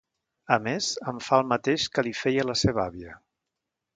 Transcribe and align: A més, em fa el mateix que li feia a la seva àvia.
A 0.53 0.55
més, 0.67 0.85
em 1.11 1.19
fa 1.25 1.39
el 1.41 1.45
mateix 1.51 1.85
que 1.97 2.05
li 2.09 2.15
feia 2.23 2.45
a 2.47 2.49
la 2.53 2.57
seva 2.65 2.83
àvia. 2.87 3.17